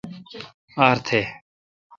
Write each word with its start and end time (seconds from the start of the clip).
ار 0.85 0.97
تھ 1.05 1.19